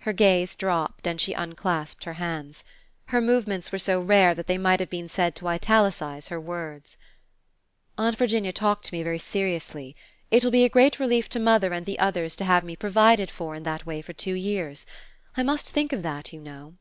[0.00, 2.64] Her gaze dropped and she unclasped her hands.
[3.14, 6.98] Her movements were so rare that they might have been said to italicize her words.
[7.96, 9.94] "Aunt Virginia talked to me very seriously.
[10.32, 13.30] It will be a great relief to mother and the others to have me provided
[13.30, 14.84] for in that way for two years.
[15.36, 16.74] I must think of that, you know."